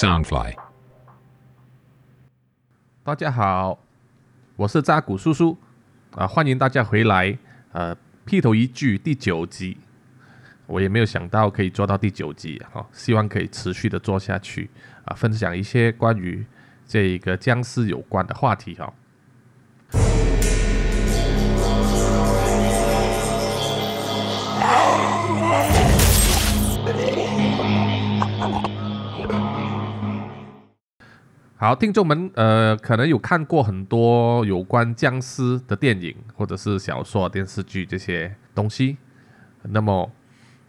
[0.00, 0.54] Soundfly。
[3.04, 3.78] 大家好，
[4.56, 5.58] 我是扎古叔叔
[6.12, 7.36] 啊，欢迎大家回来。
[7.72, 7.94] 呃，
[8.24, 9.76] 劈头一句第九集，
[10.66, 14.70] 我也没有想到可以做到第九集哈，希望可以持续的做下去
[15.04, 16.46] 啊，分享一些关于
[16.86, 18.90] 这个僵尸有关的话题哈。
[31.60, 38.96] 好，听众们，呃，可能有看过很多有关僵尸的电影，或者是小说、电视剧这些东西。
[39.64, 40.10] 那么，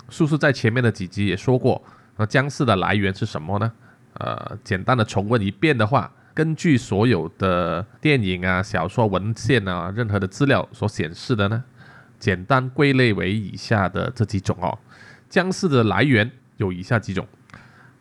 [0.10, 1.82] 叔叔在前面的几集也说过，
[2.18, 3.72] 那僵尸的来源是什么呢？
[4.16, 11.64] 呃，简单的重温一遍的话，根据所有的电影啊、小说、文献啊、任何的资料所显示的呢，
[12.20, 14.78] 简单归类为以下的这几种哦。
[15.30, 17.26] 僵尸的来源有以下几种。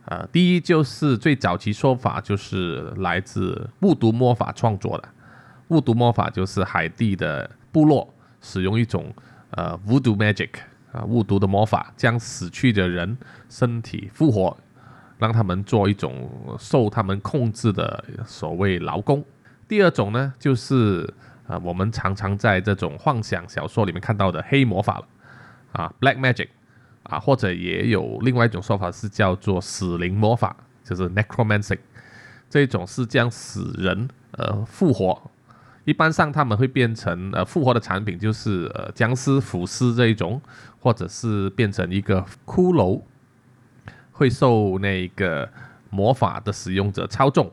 [0.06, 5.08] 呃，第一就是最早期说法就是来自巫毒魔法创作的。
[5.68, 9.14] 巫毒魔法就是海地的部落使用一种
[9.50, 10.50] 呃巫毒 magic
[10.90, 13.16] 啊巫毒的魔法，将死去的人
[13.48, 14.56] 身体复活，
[15.18, 19.24] 让他们做一种受他们控制的所谓劳工。
[19.68, 21.08] 第二种呢，就是
[21.46, 25.06] 呃我们常常在这种幻想小说里面看到的黑魔法了
[25.72, 26.48] 啊 black magic。
[27.10, 31.76] 啊，或者也有另外一种说法是叫做死灵魔法，就是 necromancy，
[32.48, 35.20] 这种是将死人呃复活，
[35.84, 40.40] 一般上他们会变成呃复活的产品就是呃僵尸腐尸这一种，
[40.78, 43.02] 或者是变成一个骷髅，
[44.12, 45.50] 会受那个
[45.90, 47.50] 魔法的使用者操纵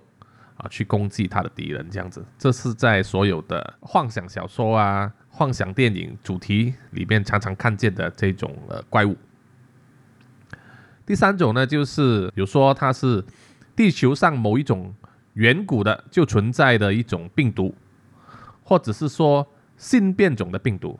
[0.58, 9.18] 啊去攻击他的敌人这样子，这是在所有的幻想小说啊、幻想电影主题里面常常看见的这种呃怪物。
[11.08, 13.24] 第三种呢，就是有说它是
[13.76, 14.94] 地球上某一种
[15.36, 17.74] 远古的就存在的一种病毒，
[18.62, 21.00] 或者是说新变种的病毒。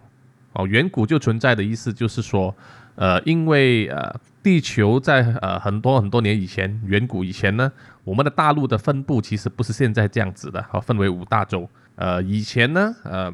[0.54, 2.56] 哦，远古就存在的意思就是说，
[2.96, 7.70] 呃，因为呃，地球在呃很多很多年以前，远古以前呢，
[8.06, 11.70] 我们的大陆的分布其实不是现在这样子的，好，分为五大洲。
[11.96, 13.32] 呃，以前呢，呃，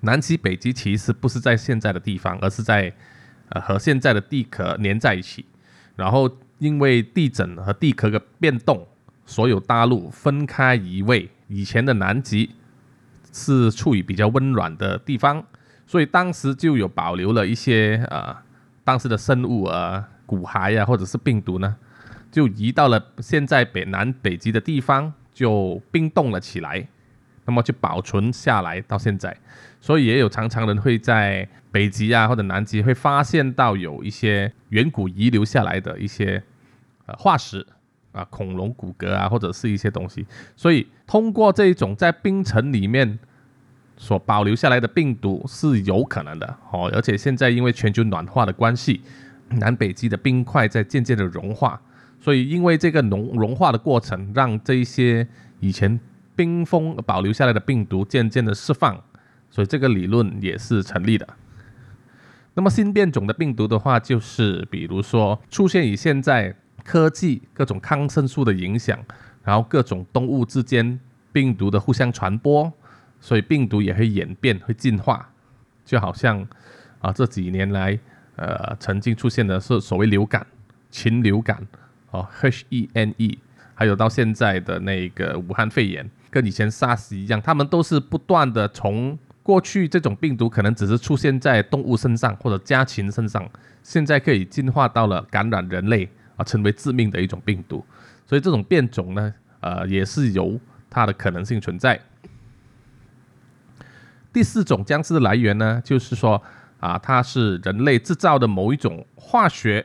[0.00, 2.92] 南极、北极其实不是在现在的地方，而是在
[3.50, 5.44] 呃和现在的地壳粘在一起。
[5.98, 8.86] 然后因为地震和地壳的变动，
[9.26, 11.28] 所有大陆分开移位。
[11.48, 12.50] 以前的南极
[13.32, 15.44] 是处于比较温暖的地方，
[15.88, 18.36] 所以当时就有保留了一些呃
[18.84, 21.74] 当时的生物啊、骨骸呀，或者是病毒呢，
[22.30, 26.86] 就移到了现在北南北极的地方，就冰冻了起来，
[27.44, 29.36] 那么就保存下来到现在。
[29.80, 36.42] 所以也有常常人会在北极啊或者南极会发现到有一些远古遗留下来的一些
[37.06, 37.66] 呃化石
[38.12, 43.18] 啊恐龙骨骼啊或者是一些东西，所以通过这种在冰层里面
[43.96, 49.02] 所保留下来的病毒是有可能的哦，而且现在因为全球暖化的关系，
[49.48, 51.80] 南北极的冰块在渐渐的融化，
[52.20, 55.26] 所以因为这个融融化的过程，让这一些
[55.60, 55.98] 以前
[56.34, 58.98] 冰封保留下来的病毒渐渐的释放。
[59.50, 61.26] 所以这个理论也是成立的。
[62.58, 66.52] 那么新变种的病毒的话，就是比如说出现于现在
[66.84, 68.98] 科技各种抗生素的影响，
[69.44, 70.98] 然后各种动物之间
[71.30, 72.72] 病毒的互相传播，
[73.20, 75.30] 所以病毒也会演变、会进化。
[75.84, 76.44] 就好像
[76.98, 77.96] 啊这几年来
[78.34, 80.44] 呃曾经出现的是所谓流感、
[80.90, 81.64] 禽流感
[82.10, 83.38] 哦 H1N1，
[83.76, 89.16] 还有到现在的那个武汉肺炎，跟以前 SARS 一样，他们都是不断的从
[89.48, 93.50] 过去这种病毒可能只是出现在动物身上或者家禽身上，
[93.82, 97.82] 现在可以进化到了感染人类啊，成为致命的一种病毒。
[98.26, 100.60] 所以这种变种呢，呃，也是有
[100.90, 101.98] 它的可能性存在。
[104.34, 106.42] 第四种僵尸的来源呢，就是说
[106.78, 109.82] 啊，它是人类制造的某一种化学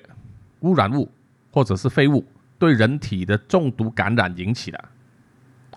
[0.59, 1.09] 污染物
[1.53, 2.25] 或者是废物
[2.59, 4.85] 对人体的中毒感染引起的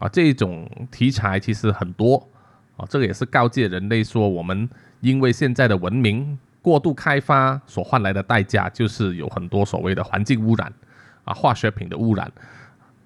[0.01, 2.29] 啊，这种题材其实很多。
[2.77, 4.69] 哦，这个也是告诫人类说，我们
[5.01, 10.71] 因为现在的文明过度开发所换来的代价，就是有很多所谓的环境污染
[11.25, 12.31] 啊，化学品的污染。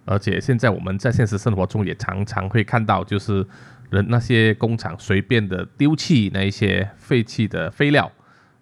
[0.06, 3.46] 而且现在我们在现实生活中也常常会看到，就是
[3.90, 8.10] 人那些工厂随便的丢弃那一些废弃的废料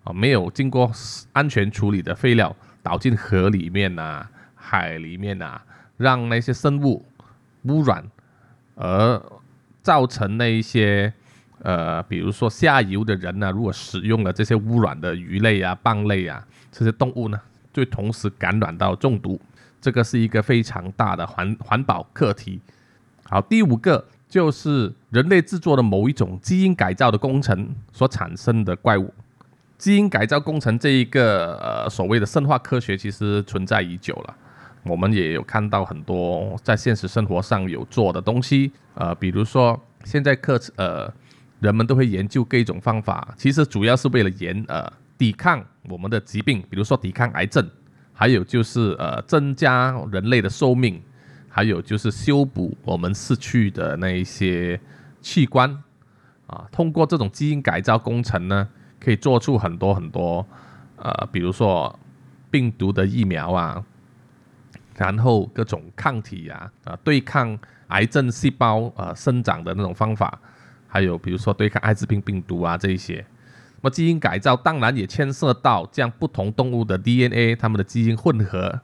[0.04, 0.92] 啊，没有经过
[1.32, 5.58] 安全处理的废料，倒进河里面呐、海里面呐，
[5.96, 7.06] 让那些生物
[7.62, 8.04] 污染
[8.74, 9.22] 而。
[9.88, 11.10] 造成那一些，
[11.62, 17.40] 呃，比如说下游的人呢，如果使用了这些污染的鱼类啊、蚌类啊这些动物呢，
[17.72, 19.40] 就同时感染到中毒。
[19.80, 22.60] 这个是一个非常大的环环保课题。
[23.24, 29.10] 好，第五个就是人类制作的某一种基因改造的工程所产生的怪物。
[29.78, 34.36] 基因改造工程这一个呃所谓的生化科学，其实存在已久了。
[34.88, 41.12] 我们也有看到很多在现实生活上有做的东西，呃，比如说现在课呃
[41.60, 47.68] 人们都会研究各种方法，其实主要是为了研呃抵抗我们的疾病，比如说抵抗癌症，
[48.12, 51.00] 还有就是呃增加人类的寿命，
[51.48, 54.80] 还有就是修补我们失去的那一些
[55.20, 55.70] 器官
[56.46, 58.68] 啊，通过这种基因改造工程呢。
[59.00, 60.44] 可以做出很多很多，
[60.96, 61.96] 呃，比如说
[62.50, 63.80] 病毒的疫苗啊，
[64.98, 67.58] 然后各种抗体啊，啊，对抗
[67.88, 70.38] 癌症细胞呃生长的那种方法，
[70.86, 73.24] 还有比如说对抗艾滋病病毒啊这一些。
[73.80, 78.80] 那么基因改造当然也牵涉到将不同动物的 DNA 它们的基因混合、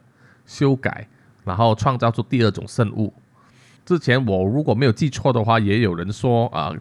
[0.46, 1.08] 修改，
[1.44, 3.12] 然后创造出第二种生物。
[3.84, 6.72] 之前我如果没有记错的话，也有人说啊。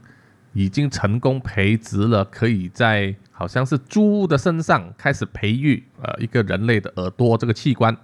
[0.55, 7.97] 已经成功培植了，可以在好像是猪的身上开始培育呃一个人类的耳朵这个器官，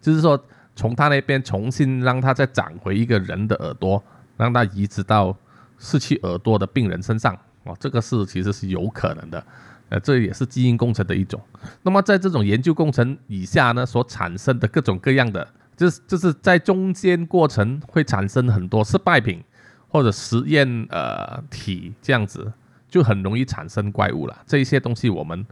[0.00, 0.38] 就是说
[0.74, 4.02] 从他那边重新让他再长回一个人的耳朵，
[4.36, 5.36] 让他移植到
[5.78, 9.44] 失去耳朵的病人身上哦，这个是其实是有可能的，
[9.88, 11.40] 呃，这也是基因工程的一种。
[11.82, 15.46] 那么在这种研究工程以下呢，所产生的各种各样的，
[15.76, 19.42] 就是就是在中间过程会产生很多失败品。
[19.90, 22.52] 或者实验呃体这样子，
[22.90, 24.36] 就很容易产生怪物了。
[24.46, 25.42] 这一些东西我们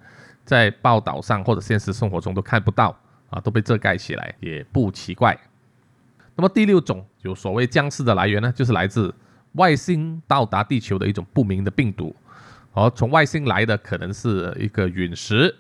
[0.45, 2.95] 在报道上或者现实生活中都看不到
[3.37, 5.39] 啊，都被遮盖起来，也不奇怪。
[6.35, 9.15] 那么第六种有所谓僵尸的来源呢，就是来自
[9.53, 12.17] 外星到达地球的一种不明的病毒。
[12.73, 15.55] 而从外星来的可能是一个陨石、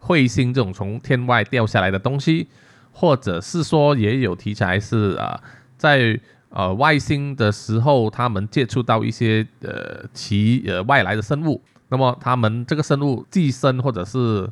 [0.00, 2.48] 彗星这种从天外掉下来的东西，
[2.92, 5.42] 或者是说也有题材是啊
[5.76, 6.18] 在。
[6.50, 11.60] 呃，外星的时候，他们接触到一些呃其呃外来的生物，
[11.90, 14.50] 那么他们这个生物寄生或者是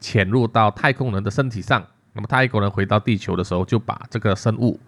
[0.00, 4.78] 潜入到太空人的身体上，那么太空人回到地球的时候，就把这个生物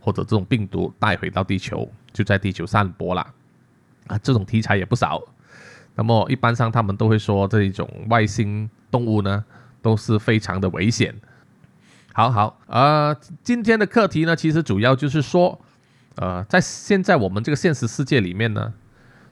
[0.00, 3.26] 或者这种病毒带回到地球，就在地球散播了。
[4.06, 5.22] 啊，这种题材也不少。
[5.94, 9.44] 那么一般上他们都会说这一种外星动物呢，
[9.80, 11.14] 都是非常的危险。
[12.12, 15.60] 好好，呃，今天的课题呢，其实主要就是说。
[16.16, 18.72] 呃，在现在我们这个现实世界里面呢，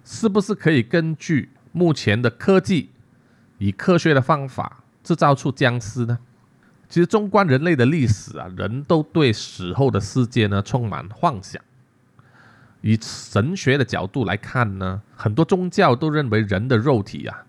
[0.04, 2.90] 是不是可以根据目前的科技，
[3.58, 6.18] 以科学的方法制造出僵尸呢？
[6.88, 11.62] 其实，纵观人类的历史啊，人都对死后的世界呢充满幻想。
[12.82, 17.44] 以神学的角度来看呢，很多宗教都认为人的肉体啊，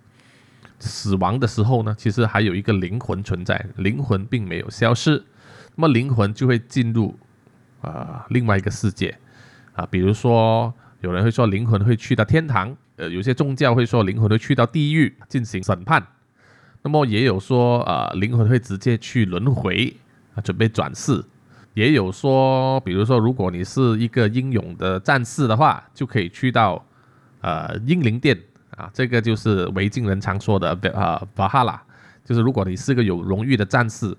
[0.79, 5.21] 死亡的时候呢，其实还有一个灵魂存在，灵魂并没有消失，
[5.75, 7.17] 那么灵魂就会进入
[7.81, 9.17] 啊另外一个世界。
[9.73, 16.05] 啊，比如说有人会说灵魂会去到天堂，呃，有些宗教会说灵魂会去到地狱进行审判，
[16.83, 19.91] 那么也有说呃，灵魂会直接去轮回
[20.35, 21.23] 啊，准备转世，
[21.73, 26.85] 也有说，比如说如果你是一个英勇的战士的话，就可以去到
[27.41, 28.37] 呃英灵殿
[28.77, 31.81] 啊，这个就是维京人常说的啊巴哈拉，
[32.23, 34.15] 就是如果你是个有荣誉的战士，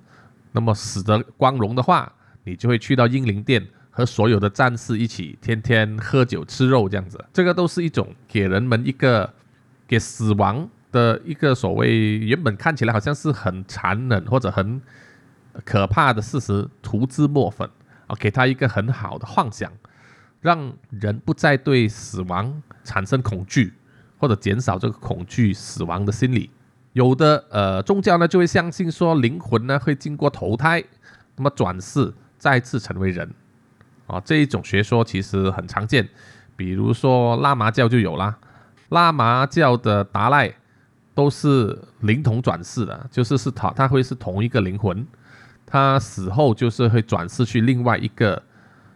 [0.53, 3.65] 那么死得光荣的话，你就会去到英灵殿。
[3.97, 9.33] 和所有的战士一起天天喝酒吃肉这样子，这个都是一种给人们一个
[9.87, 14.81] 给死亡的一个所谓原本看起来好像是很残忍或者很
[15.65, 17.69] 可怕的事实涂脂抹粉
[18.07, 19.73] 啊，给他一个很好的幻想，
[20.41, 23.75] 让人不再对死亡产生恐惧，
[24.19, 26.49] 或者减少这个恐惧死亡的心理。
[26.93, 30.85] 有的呃宗教呢就会相信说灵魂呢会经过投胎，
[31.35, 33.29] 那么转世再次成为人。
[34.07, 36.09] 啊，这一种学说其实很常见，
[36.55, 38.39] 比如说拉麻教就有啦。
[38.91, 40.55] 拉麻教的达赖
[41.15, 45.07] 都是灵童转世的，就是是他他会是同一个灵魂，
[45.65, 48.43] 他死后就是会转世去另外一个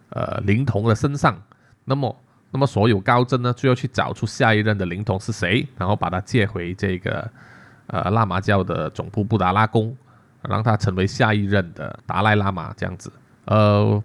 [0.09, 1.41] 呃灵童的身上。
[1.85, 2.15] 那么，
[2.51, 7.31] 那么所有高僧呢就要去找出下一任的灵童是谁，然后把他借回这个
[7.87, 9.95] 呃喇嘛教的总部布达拉宫，
[10.47, 13.11] 让他成为下一任的达赖喇嘛这样子。
[13.45, 14.03] 呃。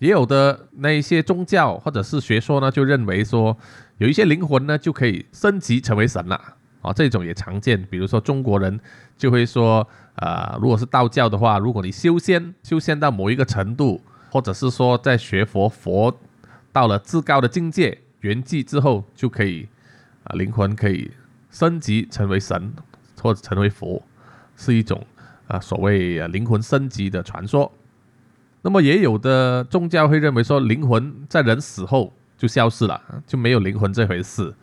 [0.00, 3.54] 也有的那一些宗教或者是学说呢，就认为说
[3.98, 6.40] 有一些灵魂呢就可以升级成为神了
[6.80, 7.82] 啊，这种也常见。
[7.90, 8.78] 比如说中国人
[9.16, 16.18] 就会说，呃，如果是道教的话，如果你修仙修仙到某一个程度，或者是说在学佛佛
[16.72, 19.68] 到了至高的境界圆寂之后，就可以
[20.24, 21.10] 啊灵魂可以
[21.50, 22.72] 升级成为神
[23.20, 24.02] 或者成为佛，
[24.56, 25.04] 是一种
[25.48, 27.70] 啊所谓灵魂升级的传说。
[28.62, 34.54] 那么也有的宗教会认为说，灵魂在人死后就消失了，就没有灵魂这回事。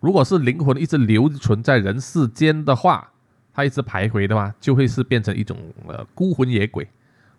[0.00, 3.10] 如果是灵魂一直留存在人世间的话，
[3.52, 6.88] 它一直徘徊的话，就会是变成一种呃孤魂野鬼，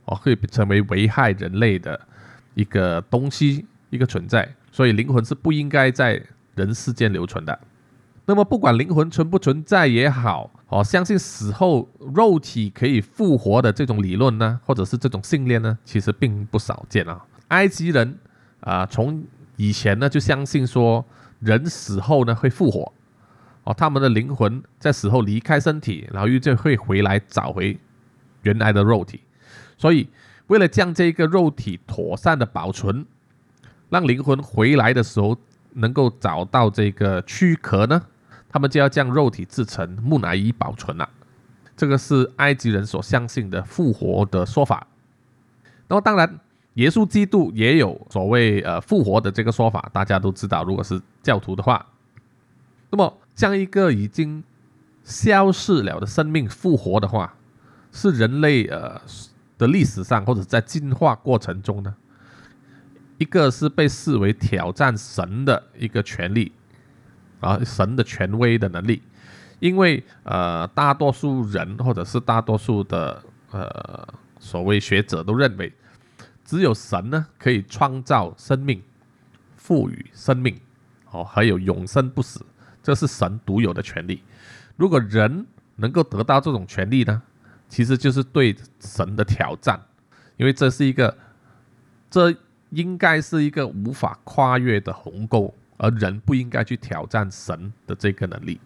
[0.06, 2.00] 哦，会成为危害人类的
[2.54, 4.48] 一个东西，一个存在。
[4.72, 6.22] 所以灵魂是不应该在
[6.56, 7.60] 人世间留存的。
[8.26, 17.26] 那么不管灵魂存不存在也好，哦，相信死后肉体可以复活的这种理论呢，或者是这种信念呢，其实并不少见啊。
[17.48, 18.20] 埃及人
[18.60, 19.24] 啊，从
[19.58, 21.04] 以前呢就相信说，
[21.42, 22.94] 人死后呢会复活，
[23.66, 27.78] 哦，他们的灵魂在死后离开身体，然后又就会回来找回
[28.44, 29.20] 原来的肉体。
[29.78, 30.08] 所以
[30.48, 33.06] 为了将这个肉体妥善的保存，
[33.90, 35.38] 让灵魂回来的时候
[35.74, 38.02] 能够找到这个躯壳呢。
[38.54, 41.10] 他们就要将肉体制成木乃伊保存了，
[41.78, 44.86] 这个是埃及人所相信的复活的说法。
[45.88, 46.38] 那么当然，
[46.76, 50.64] 耶稣基督也有所谓呃复活的这个说法，大家都知道。
[50.64, 51.86] 如果是教徒的话，
[52.90, 54.44] 那么将一个已经
[55.04, 57.34] 消逝了的生命复活的话，
[57.92, 59.00] 是人类呃
[59.58, 61.96] 的历史上或者在进化过程中呢，
[63.18, 66.52] 一个是被视为挑战神的一个权利。
[67.42, 69.02] 啊，神的权威的能力，
[69.60, 75.74] 因为呃，大多数人或者是大多数的呃所谓学者都认为，
[76.52, 78.84] 只有神呢可以创造生命，
[79.56, 80.60] 赋予生命，
[81.10, 82.46] 哦，还有永生不死，
[82.84, 84.22] 这是神独有的权利。
[84.76, 87.22] 如果人能够得到这种权利呢，
[87.70, 89.80] 其实就是对神的挑战，
[90.36, 91.18] 因为这是一个，
[92.10, 92.36] 这
[92.72, 95.56] 应该是一个无法跨越的鸿沟。
[95.78, 98.60] 而人不应该去挑战神的这个能力，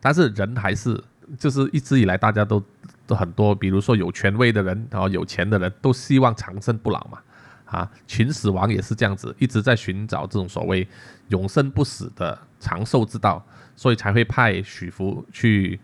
[0.00, 1.00] 但是人还是
[1.38, 2.60] 就是一直以来大家都
[3.08, 7.18] 都很多，比如说有权威的人，然后有钱的人都希望长生不老嘛，
[7.64, 10.86] 啊，秦始皇也是这样子，一直在寻找这种所谓
[11.28, 13.42] 永生不死的长寿之道，
[13.74, 15.80] 所以才会派许福去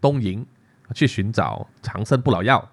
[0.00, 0.44] 东瀛
[0.94, 2.66] 去寻找长生不老药。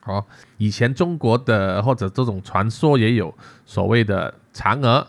[0.00, 0.26] 好，
[0.56, 3.32] 以前中国的或者这种传说也有
[3.66, 5.06] 所谓的嫦娥。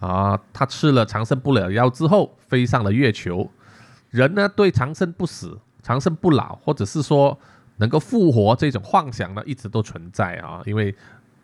[0.00, 3.50] 啊，他吃了长生不老药之后，飞上了月球。
[4.08, 5.58] 人呢，对长生不死、
[5.90, 7.36] 长生不老，或者是说
[7.78, 10.62] 能够复活这种幻想呢，一直都存在啊。
[10.64, 10.94] 因为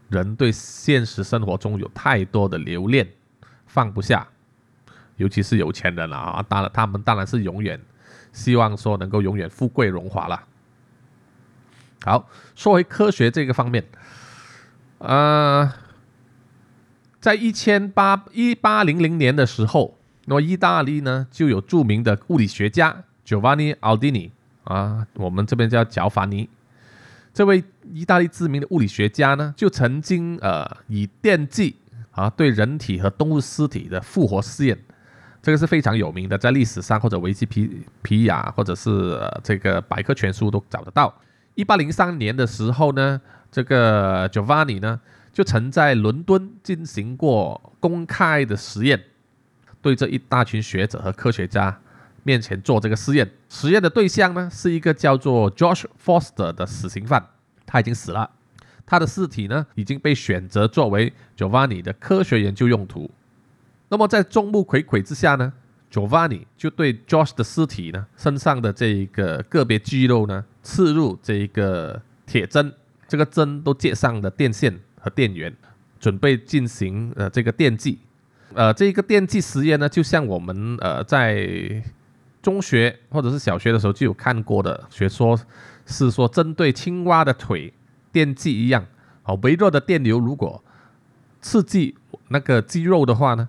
[0.09, 3.05] 人对现实生活中有太多的留恋，
[3.67, 4.25] 放不下，
[5.17, 6.47] 尤其是有钱人了啊。
[6.49, 7.81] 当然，他们当然是永远
[8.31, 10.41] 希望说能够永远富贵荣华了。
[12.05, 13.85] 好，说回科学这个方面，
[14.99, 15.75] 啊。
[17.19, 24.31] 在一千八一八零零年的时候，那么意大利呢就有著名的物理学家 Giovanni Aldini
[24.67, 26.49] 啊，我们这边叫乔法尼。
[27.35, 31.75] 这位意大利知名的物理学家呢，就曾经呃以电击
[32.13, 34.79] 啊对人体和动物尸体的复活试验，
[35.43, 41.13] 这个是非常有名的，在历史上或者维基皮皮亚或者是这个百科全书都找得到。
[41.55, 43.21] 一八零三年的时候呢，
[43.51, 45.01] 这个乔法尼呢。
[45.37, 48.99] 就曾在伦敦进行过公开的实验，
[49.83, 51.79] 对这一大群学者和科学家
[52.27, 53.31] 面前做这个实验。
[53.49, 57.25] 实验的对象呢，是一个叫做 Josh Foster 的死刑犯，
[57.65, 58.29] 他已经死了，
[58.85, 63.09] 他的尸体呢已经被选择作为 Giovanni 的科学研究用途。
[63.89, 65.53] 那么在众目睽睽之下呢
[65.93, 72.75] ，Giovanni 就对 Josh 的尸体呢身上的这一个个别肌肉呢刺入这一个铁针，
[73.07, 74.81] 这个针都接上了电线。
[74.99, 75.55] 和电源
[76.01, 77.97] 准备进行呃这个电击，
[78.55, 81.81] 呃这个电击实验呢，就像我们呃在
[82.47, 85.37] 中学或者是小学的时候就有看过的学说，
[85.85, 87.73] 是说针对青蛙的腿
[88.13, 88.87] 电击一样，
[89.25, 90.63] 哦微弱的电流如果
[91.41, 91.97] 刺激
[92.29, 93.49] 那个肌肉的话呢，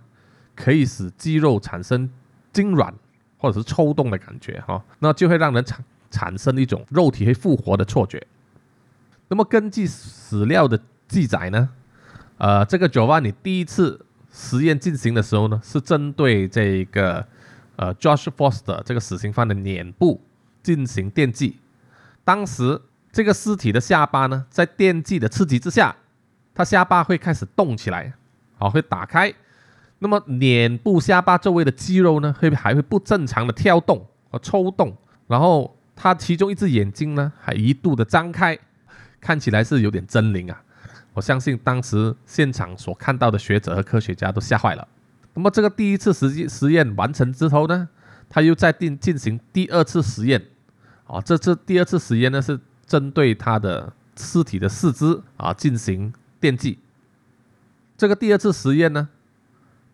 [0.55, 2.09] 可以使肌肉产生
[2.51, 2.91] 痉挛
[3.37, 8.25] 或者是抽动的感觉哈，那就会让人产产生一种肉体会复活的错觉。
[9.27, 10.79] 那么根据史料的。
[11.07, 11.69] 记载呢，
[12.37, 17.25] 呃，这个 Giovanni 第一次实验进行的时候呢，是针对这个
[17.77, 20.21] 呃 Josh Foster 这个死刑犯的脸部
[20.61, 21.57] 进行电击。
[22.25, 22.81] 当时
[23.11, 25.95] 这个尸体的下巴呢，在电击的刺激之下，
[26.53, 28.13] 他下巴会开始动起来，
[28.57, 29.33] 好，会打开。
[29.99, 34.95] 那么脸部下巴周围的肌肉呢，会还会不正常的跳动和抽动。
[35.27, 38.57] 然后他其中一只眼睛呢，还一度的张开，
[39.19, 40.61] 看起来是有点狰狞啊。
[41.13, 44.87] 我相信当时现场所看到的学者和科学家都吓坏了。
[45.37, 47.87] 那么这个第一次实际实验完成之后呢，
[48.27, 50.43] 他又再进进行第二次实验。
[51.05, 56.79] 啊，这次第二次实验呢是针对他的尸体的四肢啊进行电击。
[57.95, 59.07] 这个第二次实验呢，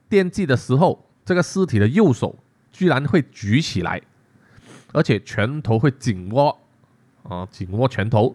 [0.08, 2.40] 电击的时候，这个尸体的右手
[2.72, 4.02] 居然会举起来，
[4.94, 6.58] 而且拳头会紧握，
[7.24, 8.34] 啊，紧握拳头，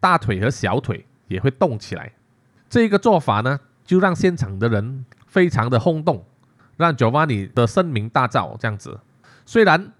[0.00, 2.12] 大腿和小腿也会动起来。
[2.68, 6.24] 这个做法呢，就让现场的人非常的轰动，
[6.80, 8.56] 让乔瓦尼的声名大噪。
[8.58, 8.98] 这样子，
[9.46, 9.92] 虽然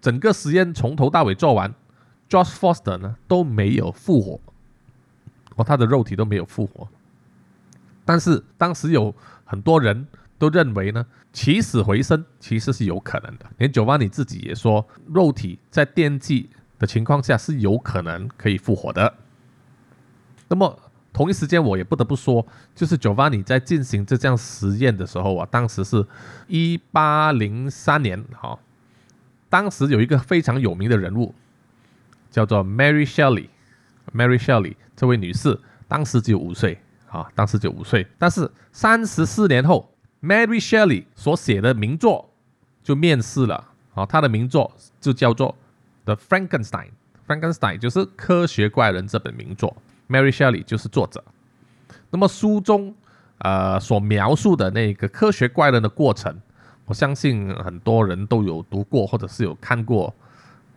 [0.00, 1.74] 整个实验从头到尾做完
[2.28, 4.40] ，Josh Foster 呢都没有复活，
[5.56, 6.86] 哦，他的肉体都没有复活。
[8.04, 9.14] 但是当时有
[9.44, 10.06] 很多人
[10.38, 13.46] 都认为呢，起死回生其实是有可能的。
[13.58, 19.12] 连九万你自己也说，肉体在电击的情况下是有可能可以复活的。
[20.48, 20.78] 那么
[21.18, 22.46] 同一时间，我也不得不说，
[22.76, 26.06] 就是九万你在进行这项实验的时候啊，当时是
[26.46, 28.56] 一八零三年，哈，
[29.48, 31.34] 当时有一个非常有名的人物
[32.30, 33.48] 叫做 Mary Shelley。
[34.14, 35.58] Mary Shelley 这位女士
[35.88, 36.78] 当时只有五岁。
[37.08, 39.90] 啊，当时就五岁，但是三十四年后
[40.22, 42.30] ，Mary Shelley 所写的名作
[42.84, 43.66] 就面世了。
[43.94, 44.70] 啊，她的名作
[45.00, 45.56] 就叫做
[46.04, 46.88] 《The Frankenstein》
[47.26, 49.74] ，Frankenstein 就是《科学怪人》这本名作
[50.08, 51.22] ，Mary Shelley 就是作者。
[52.10, 52.94] 那么书中
[53.38, 56.40] 呃所描述的那个科学怪人的过程，
[56.86, 60.14] 我相信很多人都有读过或者是有看过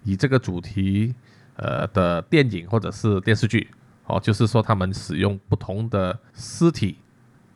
[0.04, 1.16] 以这个主题
[1.56, 3.70] 呃的电影或者是电视剧。
[4.08, 6.98] 哦，就是说他们使用不同的尸体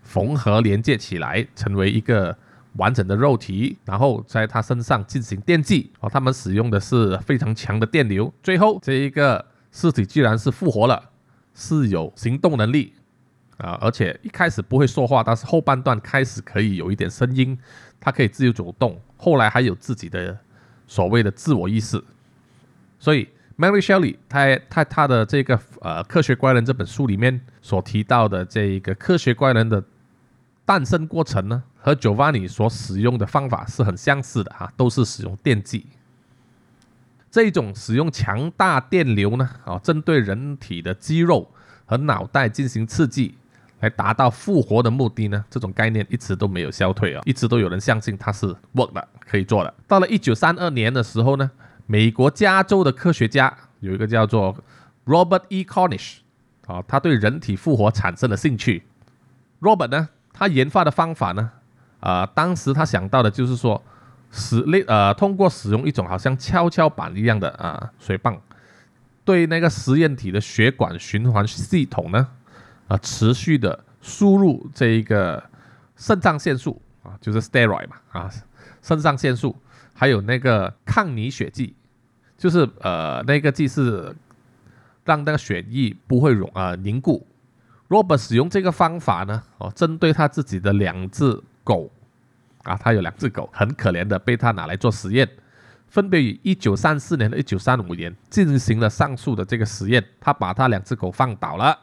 [0.03, 2.38] 缝合连接起来，成为一个
[2.77, 5.91] 完整的肉体，然后在他身上进行电击。
[6.00, 11.10] 哦，他们使用的是非常强的电流，最后这一个尸体居然是复活了，
[11.55, 12.93] 是有行动能力
[13.57, 17.57] 啊，而且一开始不会说话，但是后半段开始可以有一点声音，
[18.00, 20.38] 它可以自由走动，后来还有自己的
[20.85, 22.03] 所谓的自我意识，
[23.00, 23.27] 所以。
[23.57, 29.81] Mary Shelley，他他他的这个呃《科学怪人》这本书里面所提到的这一个科学怪人的
[30.65, 35.85] 诞生过程呢，和 Giovanni 所使用的方法是很相似的哈，都是使用电击。
[37.35, 41.45] 这种使用强大电流呢，啊，针对人体的肌肉
[41.85, 43.35] 和脑袋进行刺激，
[43.81, 49.74] 来达到复活的目的呢，这种概念一直都没有消退啊，一直都有人相信它是 work 的，可以做的。
[49.85, 51.51] 到了一九三二年的时候呢。
[51.87, 54.57] 美国加州的科学家有一个叫做
[55.05, 55.63] Robert E.
[55.63, 56.15] Cornish，
[56.65, 58.81] 啊，他对人体复活产生了兴趣。
[59.61, 61.51] Robert 呢，他研发的方法呢，
[62.00, 63.83] 啊，当时他想到的就是说，
[64.35, 68.37] 使类呃，通过使用一种好像跷跷板一样的啊水泵，
[69.24, 72.27] 对那个实验体的血管循环系统呢，
[72.89, 75.41] 啊，持续的输入这一个
[75.95, 78.29] 肾上腺素啊，就是 steroid 嘛，啊，
[78.81, 79.55] 肾上腺素。
[79.98, 81.74] 还有那个抗凝血剂，
[82.37, 84.13] 就是呃那个剂是
[85.05, 87.25] 让那个血液不会溶啊凝固。
[87.87, 91.89] Robert 使用这个方法呢，哦，针对他自己的两只狗
[92.65, 95.25] 啊，他有两只狗，很可怜的被他拿来做实验，
[95.87, 100.03] 分别于一九三四年和一九三五年进行了上述的这个实验。
[100.19, 101.79] 他把他两只狗放倒了，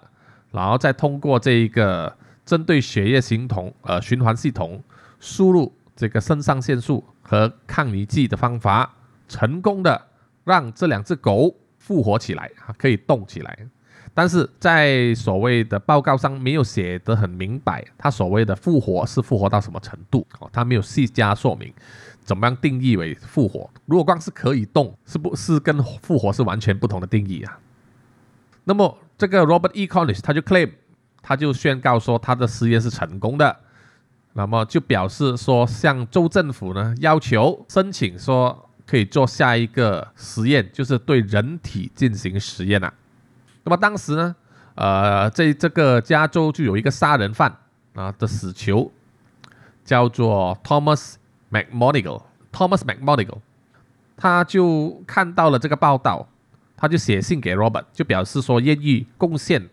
[0.50, 2.14] 然后再通过这一个
[2.44, 4.82] 针对血液系统呃循环系统
[5.18, 7.02] 输入这个肾上腺素。
[7.24, 8.92] 和抗凝剂的方法，
[9.26, 10.08] 成功的
[10.44, 13.56] 让这两只狗复活起来啊，可以动起来。
[14.14, 21.72] 但是在所谓的报告上没有写得很明白，他所谓的复活是复活到什么程度哦，他没有细加说明，
[22.22, 23.70] 怎么样定义为复活？
[23.86, 27.58] 如果光是可以动，是不是跟复活是完全不同的定义啊？
[28.64, 29.86] 那么这个 Robert E.
[29.86, 30.70] Collins 他就 claim，
[31.22, 33.56] 他就宣告说他的实验是成功的。
[34.34, 42.92] 那么就表示说，向州政府呢要求申请说可以做下一个实验，就是对人体进行实验了。
[43.64, 44.34] 那么当时呢，
[44.74, 47.56] 呃，在这个加州就有一个杀人犯
[47.94, 48.90] 啊的死囚，
[49.84, 51.14] 叫做 Thomas
[51.50, 52.22] McMonigal。
[52.52, 53.38] Thomas McMonigal，
[54.16, 56.28] 他就看到了这个报道，
[56.76, 59.68] 他就写信给 Robert，就表示说愿意贡献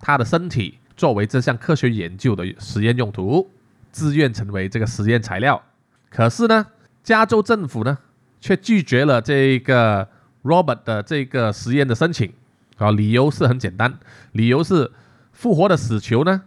[0.00, 3.50] 他的身体作为这项科学研究的实验用途。
[3.92, 5.62] 自愿成为这个实验材料，
[6.10, 6.66] 可是呢，
[7.04, 7.96] 加州政府呢
[8.40, 10.08] 却拒绝了这个
[10.42, 12.32] Robert 的这个实验的申请
[12.76, 13.98] 啊，理由是很简单，
[14.32, 14.90] 理由是
[15.32, 16.42] 复活的死囚呢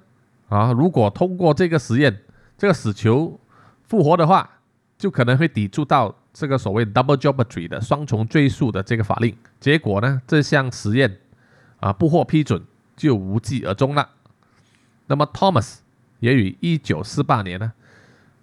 [0.50, 2.22] 啊，如果通过这个实验，
[2.58, 3.40] 这个死囚
[3.88, 4.50] 复活的话，
[4.98, 11.18] 就可能会抵触到这个所谓 double jeopardy 的双重追诉的这个法令，结果呢，这项实验
[11.80, 12.62] 啊不获批准，
[12.96, 14.10] 就无疾而终了。
[15.08, 15.78] 那么 Thomas。
[16.20, 17.72] 也于一九四八年呢，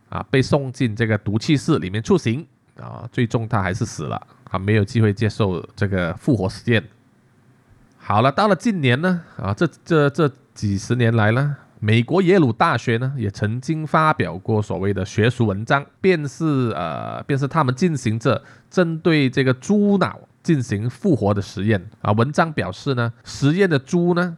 [0.09, 6.81] 啊，被送进这个毒气室里面处刑啊，最终他还是死了，啊，没有机会接受这个复活实验。
[8.07, 22.13] 好了，到了近年呢，啊，这这这几十年来呢，美国耶鲁大学呢也曾经发表过所谓的学术文章，便是呃，便是他们进行着针对这个猪脑进行复活的实验啊。
[22.13, 24.37] 文章表示呢，实验的猪呢，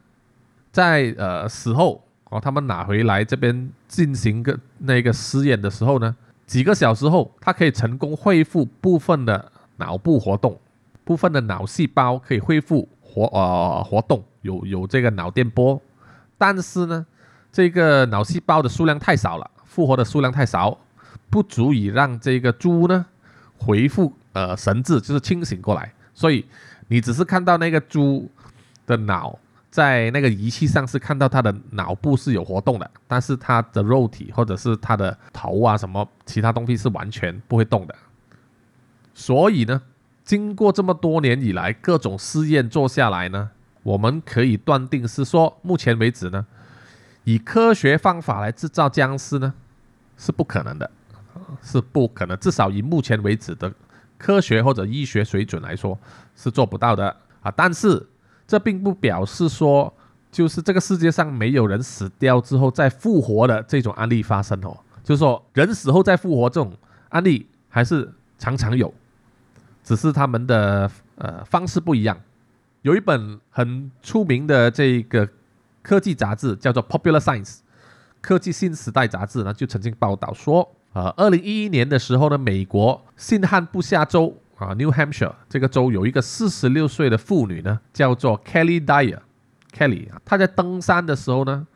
[0.71, 6.15] 在呃死后哦，他们拿回来这边进行个那个实验的时候呢，
[6.47, 10.57] 几个小时后，它可以成功恢复部分的脑部活动。
[11.05, 15.81] 部分的脑细胞可以恢复活呃活动，有有这个脑电波，
[16.37, 17.07] 但是呢，
[17.51, 20.77] 这个脑细胞的数量太少了，复活的数量太少，
[21.31, 23.07] 不足以让这个猪呢
[23.57, 25.91] 恢复呃神智，就是清醒过来。
[26.13, 26.45] 所以
[26.89, 28.31] 你只是看到那个猪
[28.85, 29.39] 的脑
[29.71, 37.95] 在那个仪器上是看到它的脑部是有活动的，但是它的肉体或者是它的头啊什么其他东西是完全不会动的。
[39.15, 39.81] 所以呢。
[40.27, 43.49] 经过这么多年以来各种试验做下来呢，
[43.85, 46.45] 我们可以断定是说，目前为止呢，
[47.23, 49.55] 以科学方法来制造僵尸呢，
[50.19, 50.91] 是不可能的，
[51.63, 52.37] 是不可能。
[52.39, 53.73] 至少以目前为止的
[54.19, 55.97] 科学或者医学水准来说，
[56.35, 57.53] 是做不到的啊。
[57.57, 58.05] 但是
[58.49, 59.95] 这并不表示说，
[60.33, 64.77] 就是这个世界上没有人死掉之后再复活的这种案例发生哦。
[65.05, 66.73] 就是说，人死后再复活这种
[67.11, 68.93] 案例还是常常有。
[69.87, 72.21] 只是他们的呃方式不一样。
[72.83, 75.29] 有一本很出名的这个
[75.81, 77.55] 科技杂志叫做《Popular Science》
[78.21, 89.21] 科技新时代杂志呢，就曾经报道说，呃，二零一一年的时候呢，美国新罕布夏州啊 （New Hampshire） 这个州有一个四十六岁的妇女呢，叫做 Kelly Dyer。
[89.73, 91.67] Kelly 啊，她在登山的时候呢，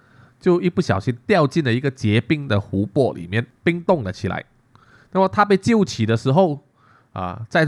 [0.40, 4.44] 就一不小心掉进了一个结冰的湖泊里面，冰冻了起来。
[5.12, 6.62] 那么她被救起的时候
[7.12, 7.66] 啊，在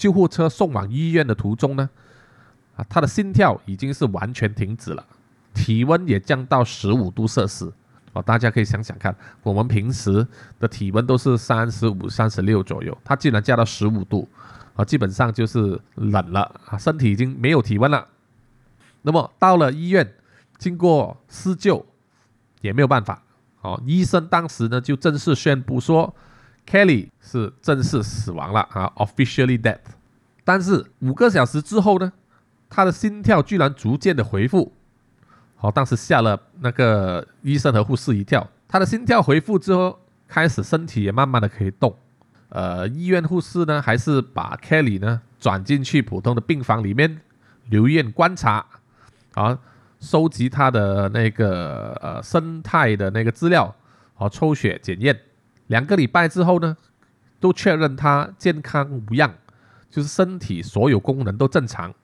[0.00, 1.90] 救护车送往医院的途中呢，
[2.74, 5.04] 啊，他的心跳已经是完全停止了，
[5.52, 7.70] 体温也降到十五度摄氏，
[8.14, 10.26] 哦，大家可以想想看，我们平时
[10.58, 14.26] 的体温都是三十五、三十六左右，他竟然降到十五度，
[14.74, 18.06] 啊，基本上就是冷了啊，身体已经没有体温了。
[19.02, 20.14] 那么到了医院，
[20.56, 21.84] 经过施救，
[22.62, 23.22] 也没有办法，
[23.60, 26.14] 哦，医生当时呢就正式宣布说。
[26.70, 29.80] Kelly 是正式死亡了啊，officially dead。
[30.44, 32.12] 但是五个小时之后呢，
[32.68, 34.72] 他的心跳居然逐渐的恢复，
[35.56, 38.46] 好，当时吓了那个医生和护士一跳。
[38.68, 41.92] 他的心跳恢复之后，开始身体也慢慢的可以动。
[42.50, 47.20] 呃，医院护士呢，还是把 Kelly 呢转进去普通的病房里面
[47.68, 48.64] 留院观察，
[49.34, 49.58] 啊，
[49.98, 53.74] 收集他的那个呃生态的那个资料，
[54.14, 55.18] 好，抽血检验。
[55.70, 56.76] 两个礼拜之后呢，
[57.38, 59.32] 都确认他健康无恙，
[59.88, 61.94] 就是身体所有功能都正常。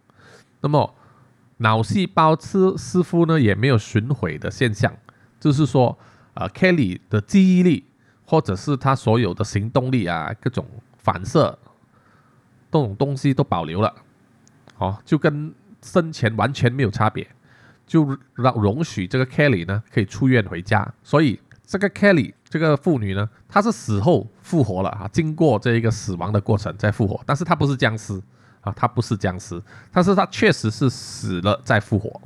[0.60, 0.94] 那么
[1.56, 4.96] 脑细胞师师傅呢也没有损毁的现象，
[5.40, 5.98] 就是说，
[6.34, 7.84] 呃，Kelly 的记忆力
[8.24, 10.64] 或者是他所有的行动力啊，各种
[10.96, 11.58] 反射，
[12.70, 13.92] 这种东西都保留了，
[14.78, 15.52] 哦，就跟
[15.82, 17.26] 生前完全没有差别，
[17.84, 20.94] 就让容许这个 Kelly 呢可以出院回家。
[21.02, 22.32] 所以这个 Kelly。
[22.48, 28.20] 这个妇女呢，她是死后复活了啊，经过这一个死亡的过程再复活，但是她不是僵尸
[28.60, 32.20] 啊，她不是僵尸，但是她确实是死了再复活。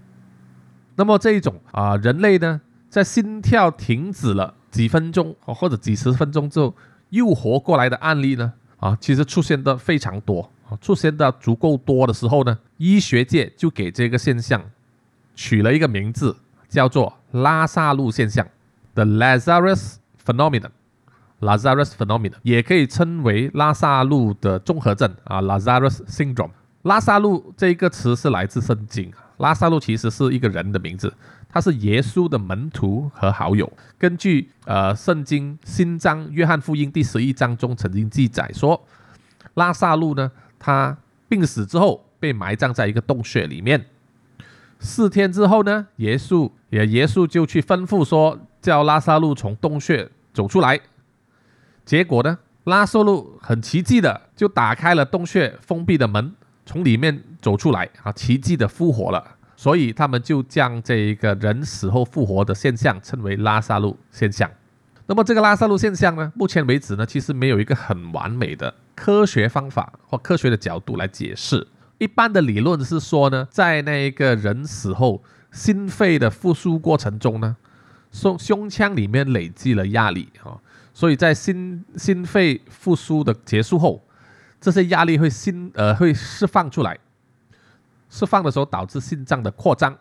[0.96, 6.74] 那么这一种啊，人类呢，在心跳停止了几分钟或者几十分钟之后
[7.08, 14.62] 又活过来的案例呢，啊，其实出现的非常多啊，出现的足够多的时候呢，医学界就给这个现象
[15.34, 16.36] 取了一个名字，
[16.68, 18.46] 叫做拉萨路现象
[18.92, 19.99] ，The Lazarus。
[20.30, 26.50] Phenomenon，Lazarus phenomenon 也可以称为拉萨路的综合症啊，Lazarus syndrome。
[26.82, 31.12] 拉萨路这一个词是来自圣经，拉萨路其实是一个人的名字，
[31.48, 33.70] 他是耶稣的门徒和好友。
[33.98, 38.80] 根据呃圣经新章约翰福音第十一章中曾经记载说，
[39.54, 40.96] 拉萨路呢，他
[41.28, 43.84] 病死之后被埋葬在一个洞穴里面。
[44.78, 50.08] 四天之后呢，耶稣也耶稣就去吩咐说，叫拉萨路从洞穴。
[50.32, 50.80] 走出来，
[51.84, 52.38] 结果呢？
[52.64, 56.34] 拉萨路很奇迹的就打开了洞穴封闭的门，
[56.66, 58.12] 从里面走出来啊！
[58.12, 59.24] 奇迹的复活了，
[59.56, 64.48] 所以他们就将这一个人死后复活的现象称为拉萨路现象。
[65.06, 66.30] 那么这个拉萨路现象呢？
[66.36, 71.66] 目前为止呢，其实没有一个很完美的科学方法或科学的角度来解释。
[71.96, 77.56] 一般的理论是说呢，在那一个人死后心肺的复苏过程中呢。
[78.10, 80.58] 胸胸腔里面累积了压力啊，
[80.92, 84.02] 所以在心心肺复苏的结束后，
[84.60, 86.98] 这些压力会心呃会释放出来，
[88.08, 89.96] 释放的时候导致心脏的扩张，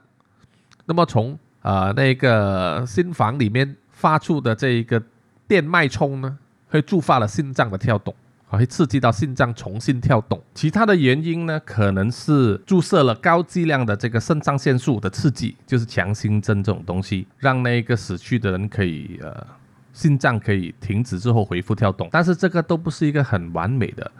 [0.86, 5.02] 那么从呃那个心房里面发出的这一个
[5.48, 6.38] 电脉冲呢，
[6.70, 8.14] 会触发了心脏的跳动。
[8.52, 10.42] 还会刺激到心脏重新跳动。
[10.56, 19.46] 其他的原因呢，可能是注射了高剂量的这个肾上腺素的刺激，就是强心针这种东西，让那个死去的人可以呃
[19.94, 22.10] 心脏可以停止之后恢复跳动。
[22.12, 24.12] 但是这个都不是一个很完美的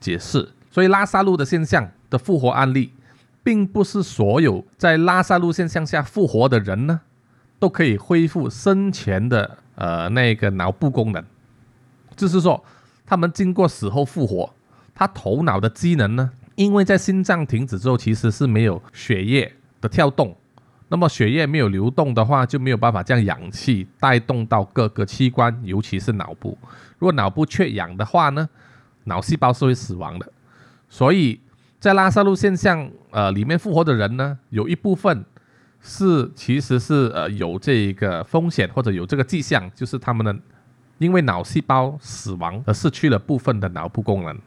[0.00, 0.48] 解释。
[0.68, 2.92] 所以拉萨路的现象的复活案例，
[3.44, 7.00] 并不是所有在拉萨路现象下复活的人呢，
[7.60, 11.24] 都可以恢复生前的呃那个脑部功能，
[12.16, 12.64] 就是说。
[13.06, 14.52] 他们经过死后复活，
[14.92, 16.30] 他头脑的机能呢？
[16.56, 20.34] 因为在心脏停止之后，其实是没有血液的跳动，
[20.88, 26.58] 那么血液没有流动的话，就没有办法将氧气带动到各个器官，尤其是脑部。
[26.98, 28.48] 如果脑部缺氧的话呢，
[29.04, 30.32] 脑细胞是会死亡的。
[30.88, 31.38] 所以
[31.78, 35.24] 在拉萨路现象呃里面复活的人呢，有一部分
[35.80, 40.34] 是其实是呃有这个风险或者有这个迹象，就是他们的。
[40.98, 44.38] 因为脑细胞死亡而失去了部分的脑部功能，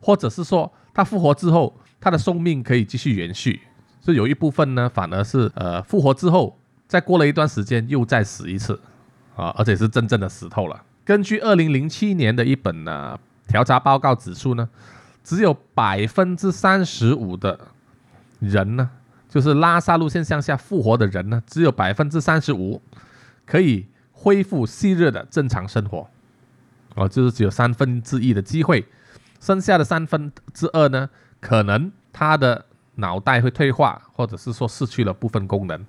[0.00, 3.60] 或者是说他复活之后，他的寿命可以继续延续，
[4.00, 6.58] 所以有一部分呢，反而是呃复活之后，
[6.88, 8.80] 再过了一段时间又再死一次，
[9.36, 10.82] 啊，而且是真正的死透了。
[11.04, 14.68] 根据二零零七年的一本呢调查报告指出呢，
[15.22, 17.58] 只有百分之三十五的
[18.38, 18.88] 人呢，
[19.28, 22.80] 就是拉萨路线向下复活的人呢，只有百分之三十五
[23.44, 23.86] 可以。
[24.22, 26.06] 恢复昔日的正常生活，
[26.94, 28.86] 哦，就是只有三分之一的机会，
[29.40, 31.08] 剩下的三分之二呢，
[31.40, 35.86] 可能他的脑袋会退化，或者是说失去了部分功能，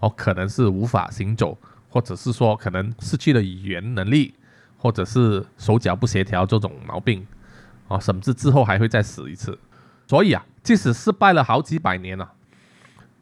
[0.00, 1.56] 哦，可能是无法行走，
[1.88, 4.34] 或者是说可能失去了语言能力，
[4.76, 7.26] 或者是手脚不协调这种毛病，
[7.88, 9.58] 哦，甚至之后还会再死一次。
[10.06, 12.30] 所以啊，即使失败了好几百年了。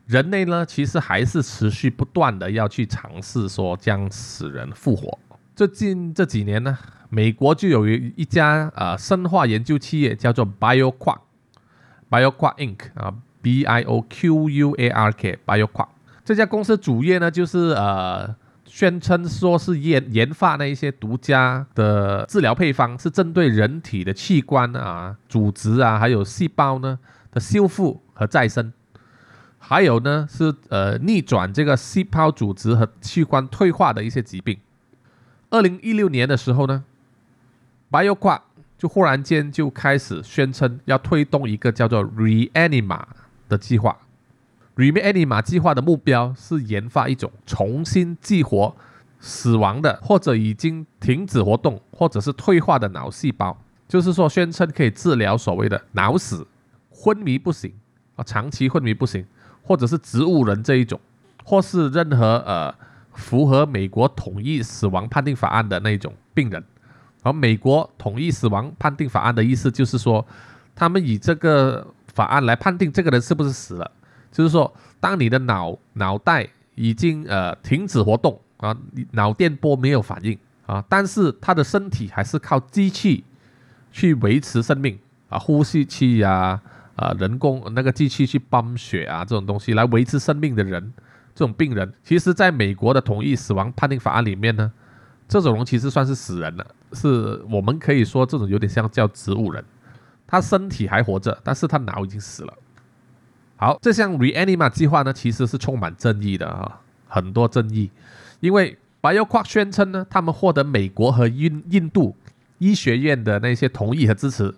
[0.09, 5.18] 人类呢，其实还是持续不断的要去尝试说将死人复活。
[5.55, 6.79] 最近这几年呢，
[7.11, 12.79] 美国就有一一家呃生化研究企业叫做 BioQuark，BioQuark Inc.
[12.94, 15.88] 啊，B I O Q U A R K，BioQuark
[16.25, 26.99] 这家公司主业呢就是呃宣称说是研研发那一些独家的治疗配方，是针对人体的器官啊、组织啊还有细胞呢
[27.31, 28.73] 的修复和再生。
[29.71, 34.59] 还有呢，是呃逆转这个细胞组织和器官退化的一些疾病。
[35.51, 36.83] 二零一六年的时候呢
[37.91, 38.41] ，BioQua
[38.79, 43.03] 就忽然间就开始宣称要推动一个叫做 Reanima
[43.47, 43.95] 的计划。
[44.75, 48.75] Reanima 计划的目标是研发一种重新激活
[49.21, 53.55] 死亡的或者已经停止活动或者是退化的脑细胞，
[53.87, 56.47] 就是说宣称可以治疗所谓的脑死、
[56.89, 57.71] 昏迷不醒
[58.17, 59.27] 啊，长期昏迷不醒。
[59.69, 60.99] 或者是植物人这一种，
[61.45, 62.75] 或是任何呃
[63.13, 66.65] 符合美国统一死亡判定法案的那种病人，
[67.23, 70.27] 而美国统一死亡判定法案的意思就是说，
[70.75, 73.91] 他们以这个法案来判定这个人是不是死了，
[74.33, 78.75] 就是说，当你的脑脑袋已经呃停止活动啊，
[79.11, 83.23] 脑电波没有反应啊，但是他的身体还是靠机器
[83.93, 86.59] 去维持生命啊，呼吸器呀。
[86.99, 90.93] 啊人工那个机器去泵血啊，这种东西来维持生命的人，
[91.33, 94.73] 这种病人，其实在美国的同意死亡判定法案里面呢，
[95.29, 99.65] 这种人其实算是死人了，是我们可以说这种有点像叫植物人，
[100.27, 102.53] 他身体还活着，但是他脑已经死了。
[103.57, 107.91] 好，这项 Reanima 计划呢，其实是充满争议的啊，很多争议，
[108.41, 112.17] 因为 BioQuark 宣称呢，他们获得美国和印印度
[112.59, 114.53] 医学院的那些同意和支持。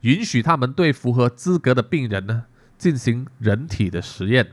[0.00, 2.44] 允许他们对符合资格的病人呢
[2.78, 4.52] 进行人体的实验。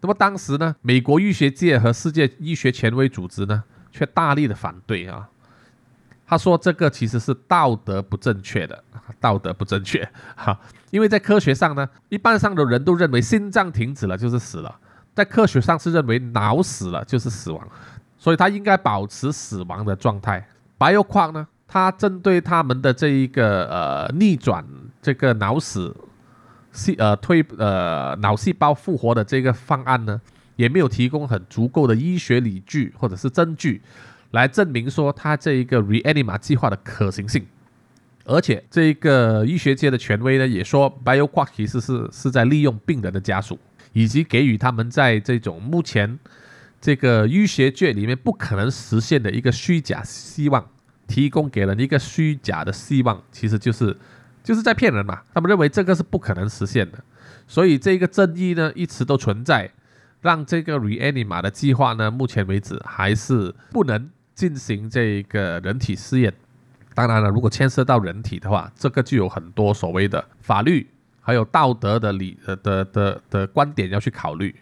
[0.00, 5.28] 那么当时呢，美国医学界和世界医学权威组织呢却大力的反对啊。
[6.26, 8.84] 他说这个其实是道德不正确的，
[9.20, 10.58] 道德不正确哈。
[10.90, 14.74] 因为在科学上呢，一半上的人都认为心脏停止了就是死了，
[15.14, 17.68] 在科学上是认为脑死了就是死亡，
[18.16, 20.48] 所以他应该保持死亡的状态。
[20.78, 21.46] 白油矿呢？
[21.66, 24.64] 他针对他们的这一个呃逆转
[25.02, 25.96] 这个脑死
[26.72, 30.20] 细呃推呃脑细胞复活的这个方案呢，
[30.56, 33.82] 也没有提供很足够的医学理据或者是证据
[34.30, 37.46] 来证明说他这一个 Reanima 计划的可行性。
[38.26, 43.58] 而且这个医学界的权威呢也说，BioQuark 其实是是在利用病人的家属，
[43.92, 46.18] 以及给予他们在这种目前
[46.80, 50.66] 这个医学界里面不可能实现的一个虚假希望。
[51.06, 53.96] 提供给了一个虚假的希望，其实就是
[54.42, 55.22] 就是在骗人嘛。
[55.32, 56.98] 他们认为这个是不可能实现的，
[57.46, 59.70] 所以这个争议呢一直都存在，
[60.20, 66.32] 让这个 Reanima 的计划呢，目前为止还是不能进行这个人体试验。
[66.94, 70.86] 当然了，如果牵涉到人体的话，这个就有很多所谓的法律
[71.20, 74.54] 还有道德的理呃的的的观点要去考虑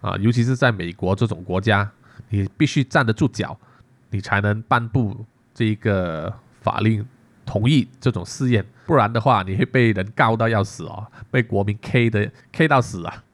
[0.00, 1.90] 啊，尤其是在美国这种国家，
[2.30, 3.58] 你必须站得住脚，
[4.10, 7.02] 你才能颁布这个法令
[7.46, 13.24] 同意这种试验，不然的话，你会被人告到要死哦，被国民 K 的 K 到死啊。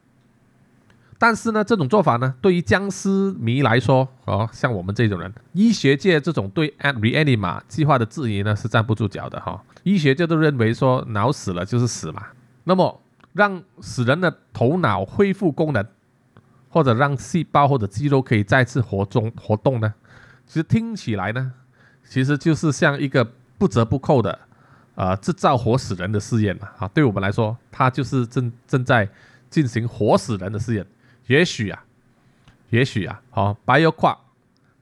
[1.19, 9.61] 但是呢，这种做法呢，对于僵尸迷来说，哦，像我们这种人，医学界这种对 Reanima 计划的质疑呢，是站不住脚的哈。
[9.83, 12.23] 医学界都认为说，脑死了就是死嘛。
[12.63, 13.01] 那么，
[13.33, 15.85] 让死人的头脑恢复功能，
[16.69, 19.93] 或者让细胞或者肌肉可以再次活中活动呢？
[20.47, 21.53] 其实听起来呢，
[22.13, 24.39] 其实就是像一个不折不扣的，
[24.97, 26.69] 呃，制造活死人的试验嘛。
[26.77, 29.09] 啊，对我们来说，它就是正正在
[29.49, 30.85] 进行活死人的试验。
[31.29, 31.83] 也许啊，
[32.69, 34.19] 也许啊，好，Bioqua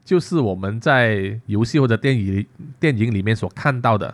[0.03, 2.45] 就是我们在游戏或者电影
[2.81, 4.13] 电影里面所看到的，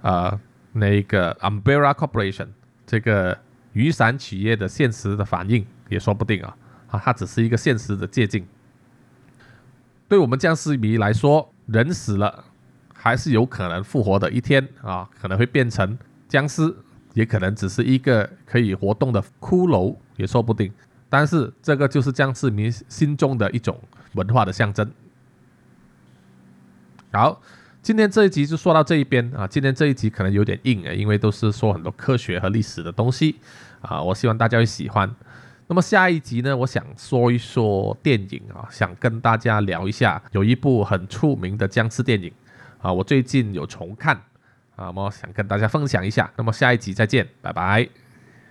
[0.00, 0.40] 呃，
[0.72, 2.48] 那个 Umbrella Corporation
[2.86, 3.38] 这个
[3.74, 6.56] 雨伞企业的现实的反应也说不定啊，
[6.92, 8.42] 啊，它只是一个现实的借鉴。
[10.08, 12.44] 对我们僵尸迷来说，人死了
[12.94, 15.98] 还是有可能复活的一天啊，可能会变成
[16.28, 16.74] 僵尸，
[17.14, 20.72] 也可能只是一个可以活动的骷髅，也说不定。
[21.08, 23.78] 但是这个就是僵尸迷心中的一种
[24.14, 24.90] 文化的象征。
[27.12, 27.40] 好，
[27.82, 29.46] 今天这一集就说到这一边啊。
[29.46, 33.36] 今天这一集可能有点硬啊，因为都是说很多科学和历史的东西
[33.80, 34.02] 啊。
[34.02, 35.14] 我希望大家会喜欢。
[35.68, 42.30] 那么下一集呢，我想说一说电影啊，想跟大家聊一下有一部很出名的僵尸电影
[42.80, 44.20] 啊，我最近有重看
[44.76, 46.30] 啊，么想跟大家分享一下。
[46.36, 48.01] 那么下一集再见，拜拜。